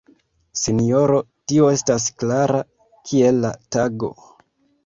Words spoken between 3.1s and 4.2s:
kiel la tago!